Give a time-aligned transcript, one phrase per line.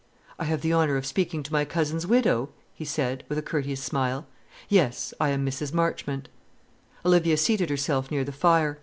[0.39, 3.83] "I have the honour of speaking to my cousin's widow?" he said, with a courteous
[3.83, 4.25] smile.
[4.67, 5.75] "Yes, I am Mrs.
[5.75, 6.27] Marchmont."
[7.05, 8.79] Olivia seated herself near the fire.